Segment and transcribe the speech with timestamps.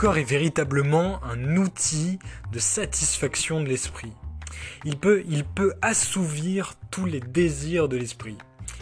[0.00, 2.18] corps est véritablement un outil
[2.52, 4.14] de satisfaction de l'esprit.
[4.86, 5.44] Il peut, il
[5.82, 8.38] assouvir tous les désirs de l'esprit.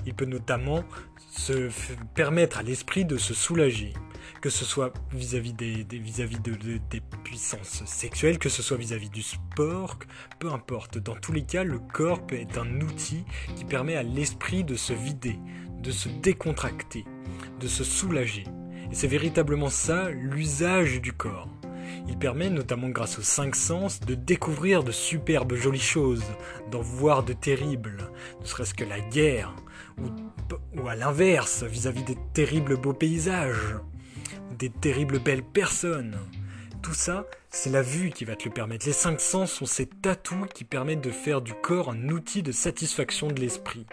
[0.07, 0.85] Il peut notamment
[1.33, 1.71] se
[2.15, 3.95] permettre à l'esprit de se soulager,
[4.41, 6.53] que ce soit vis-à-vis des, vis-à-vis de,
[6.89, 9.99] des puissances sexuelles, que ce soit vis-à-vis du sport,
[10.39, 10.99] peu importe.
[10.99, 13.25] Dans tous les cas, le corps est un outil
[13.57, 15.37] qui permet à l'esprit de se vider,
[15.83, 17.05] de se décontracter,
[17.59, 18.45] de se soulager.
[18.91, 21.49] Et c'est véritablement ça l'usage du corps.
[22.09, 26.25] Il permet, notamment grâce aux cinq sens, de découvrir de superbes jolies choses,
[26.71, 29.55] d'en voir de terribles, ne serait-ce que la guerre,
[29.99, 33.77] ou, à l'inverse, vis-à-vis des terribles beaux paysages,
[34.59, 36.19] des terribles belles personnes.
[36.83, 38.87] Tout ça, c'est la vue qui va te le permettre.
[38.87, 42.53] Les cinq sens sont ces tatous qui permettent de faire du corps un outil de
[42.53, 43.87] satisfaction de l'esprit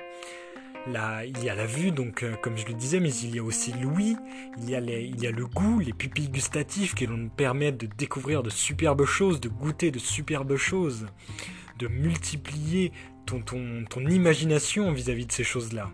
[0.87, 3.43] il y a la vue, donc euh, comme je le disais, mais il y a
[3.43, 4.17] aussi l'ouïe,
[4.59, 7.87] il, y a il y a le goût, les pupilles gustatives qui nous permettent de
[7.87, 11.07] découvrir de superbes choses, de goûter de superbes choses,
[11.79, 12.91] de multiplier
[13.25, 15.89] ton, ton, ton imagination vis-à-vis de ces choses-là.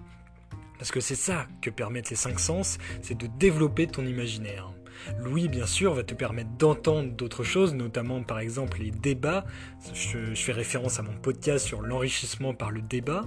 [0.77, 4.73] Parce que c'est ça que permettent les cinq sens, c'est de développer ton imaginaire.
[5.19, 9.45] Louis, bien sûr, va te permettre d'entendre d'autres choses, notamment par exemple les débats.
[9.93, 13.25] Je, fais référence à mon podcast sur l'enrichissement par le débat,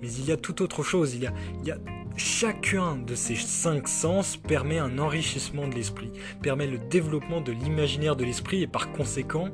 [0.00, 1.14] mais il y a tout autre chose.
[1.14, 1.78] Il y a,
[2.16, 6.10] chacun de ces cinq sens permet un enrichissement de l'esprit,
[6.42, 9.50] permet le développement de l'imaginaire de l'esprit et par conséquent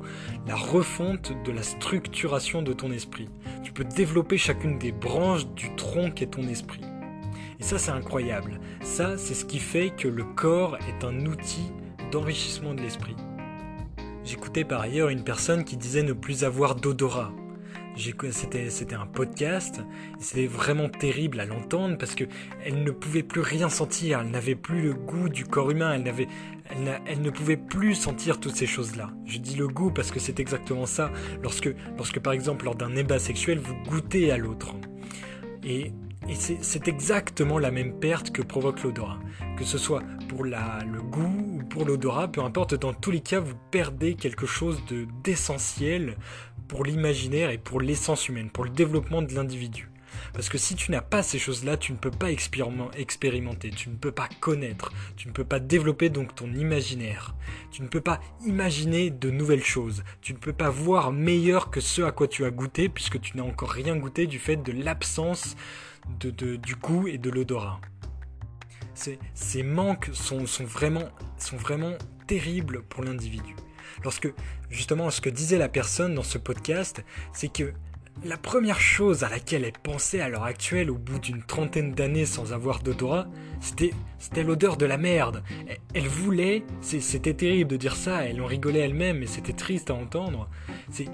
[0.47, 3.29] la refonte de la structuration de ton esprit.
[3.63, 6.81] Tu peux développer chacune des branches du tronc qu'est ton esprit.
[7.63, 8.59] Ça, c'est incroyable.
[8.81, 11.71] Ça, c'est ce qui fait que le corps est un outil
[12.11, 13.15] d'enrichissement de l'esprit.
[14.25, 17.31] J'écoutais par ailleurs une personne qui disait ne plus avoir d'odorat.
[18.31, 19.79] C'était, un podcast
[20.19, 22.25] c'était vraiment terrible à l'entendre parce que
[22.65, 27.01] elle ne pouvait plus rien sentir, elle n'avait plus le goût du corps humain, elle,
[27.05, 29.11] elle, ne pouvait plus sentir toutes ces choses-là.
[29.25, 31.11] Je dis le goût parce que c'est exactement ça.
[31.41, 34.75] Lorsque, lorsque par exemple lors d'un débat sexuel vous goûtez à l'autre.
[35.63, 35.93] Et
[36.29, 39.19] et c'est exactement la même perte que provoque l'odorat.
[39.57, 43.39] Que ce soit pour le goût ou pour l'odorat, peu importe, dans tous les cas,
[43.39, 44.81] vous perdez quelque chose
[45.23, 46.17] d'essentiel
[46.67, 49.89] pour l'imaginaire et pour l'essence humaine, pour le développement de l'individu.
[50.33, 53.95] Parce que si tu n'as pas ces choses-là, tu ne peux pas expérimenter, tu ne
[53.95, 57.35] peux pas connaître, tu ne peux pas développer donc ton imaginaire.
[57.71, 60.03] Tu ne peux pas imaginer de nouvelles choses.
[60.21, 63.37] Tu ne peux pas voir meilleur que ce à quoi tu as goûté puisque tu
[63.37, 65.55] n'as encore rien goûté du fait de l'absence
[66.19, 67.79] de, du goût et de l'odorat.
[68.93, 71.97] Ces, manques sont, vraiment
[72.27, 73.55] terribles pour l'individu.
[74.03, 74.31] Lorsque,
[74.69, 77.03] justement, ce que disait la personne dans ce podcast,
[77.33, 77.73] c'est que
[78.25, 82.25] la première chose à laquelle elle pensait à l'heure actuelle, au bout d'une trentaine d'années
[82.25, 83.27] sans avoir d'odorat,
[83.59, 85.43] c'était l'odeur de la merde.
[85.93, 89.95] Elle, voulait, c'était terrible de dire ça, elle en rigolait elle-même, mais c'était triste à
[89.95, 90.49] entendre.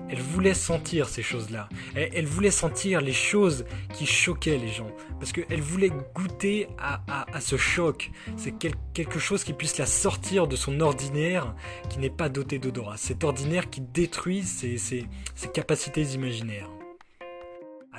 [0.10, 1.70] Elle voulait sentir ces choses-là.
[1.96, 4.92] Elle, voulait sentir les choses qui choquaient les gens.
[5.20, 8.12] Parce qu'elle voulait goûter à, ce choc.
[8.38, 8.54] C'est
[8.94, 11.56] quelque chose qui puisse la sortir de son ordinaire
[11.90, 12.98] qui n'est pas doté d'odorat.
[12.98, 15.08] Cet ordinaire qui détruit ses
[15.54, 16.70] capacités imaginaires.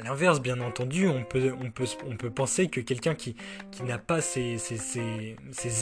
[0.00, 3.36] A l'inverse, bien entendu, on peut, penser que quelqu'un qui,
[3.84, 4.56] n'a pas ces,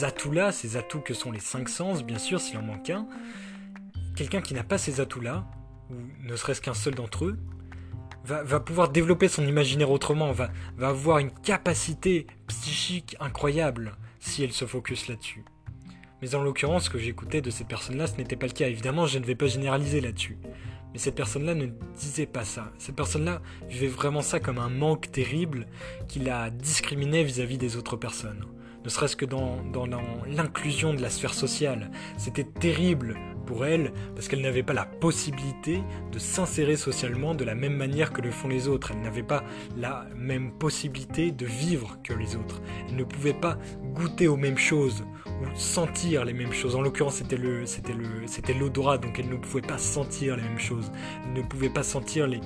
[0.03, 3.07] atouts-là, ces atouts que sont les cinq sens, bien sûr, s'il en manque un,
[4.17, 5.45] quelqu'un qui n'a pas ces atouts-là,
[5.89, 7.39] ou ne serait-ce qu'un seul d'entre eux,
[8.25, 14.51] va, pouvoir développer son imaginaire autrement, va, va avoir une capacité psychique incroyable si elle
[14.51, 15.45] se focus là-dessus.
[16.21, 18.67] Mais en l'occurrence, ce que j'écoutais de ces personnes-là, ce n'était pas le cas.
[18.67, 20.37] Évidemment, je ne vais pas généraliser là-dessus.
[20.93, 21.67] Mais cette personne-là ne
[21.97, 22.71] disait pas ça.
[22.77, 25.67] Cette personne-là vivait vraiment ça comme un manque terrible
[26.07, 28.45] qui la discriminait vis-à-vis des autres personnes.
[28.83, 29.61] Ne serait-ce que dans,
[30.25, 31.91] l'inclusion de la sphère sociale.
[32.17, 33.17] C'était terrible
[33.65, 38.21] elle parce qu'elle n'avait pas la possibilité de s'insérer socialement de la même manière que
[38.21, 38.91] le font les autres.
[38.91, 39.43] Elle n'avait pas
[39.77, 42.61] la même possibilité de vivre que les autres.
[42.87, 43.57] Elle ne pouvait pas
[43.93, 46.75] goûter aux mêmes choses ou sentir les mêmes choses.
[46.75, 50.43] En l'occurrence, c'était le, c'était le, c'était l'odorat, donc elle ne pouvait pas sentir les
[50.43, 50.91] mêmes choses.
[51.25, 52.41] Elle ne pouvait pas sentir les,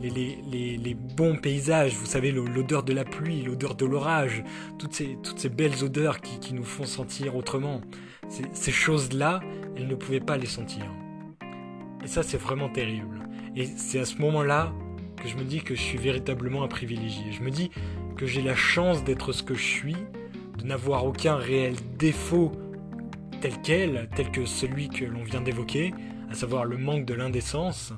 [0.00, 4.44] les, les, les, bons paysages, vous savez, l'odeur de la pluie, l'odeur de l'orage,
[4.78, 7.80] toutes ces, toutes ces belles odeurs qui, qui nous font sentir autrement.
[8.28, 9.40] Ces, choses-là,
[9.76, 10.84] elle ne pouvait pas les sentir.
[12.04, 13.20] Et ça, c'est vraiment terrible.
[13.54, 14.72] Et c'est à ce moment-là
[15.16, 17.32] que je me dis que je suis véritablement un privilégié.
[17.32, 17.70] Je me dis
[18.16, 19.96] que j'ai la chance d'être ce que je suis,
[20.58, 22.52] de n'avoir aucun réel défaut
[23.40, 25.94] tel quel, tel que celui que l'on vient d'évoquer,
[26.30, 27.92] à savoir le manque de l'indécence.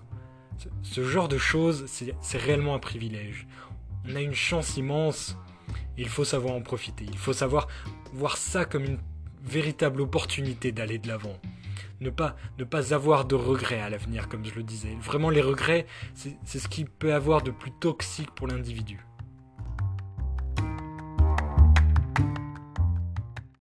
[0.82, 3.46] Ce, genre de choses, c'est réellement un privilège.
[4.06, 5.36] On a une chance immense,
[5.96, 7.04] il faut savoir en profiter.
[7.08, 7.68] Il faut savoir
[8.12, 8.98] voir ça comme une
[9.42, 11.38] véritable opportunité d'aller de l'avant,
[12.00, 14.96] ne pas, ne pas avoir de regrets à l'avenir, comme je le disais.
[15.00, 19.04] Vraiment, les regrets, c'est ce qui peut avoir de plus toxique pour l'individu.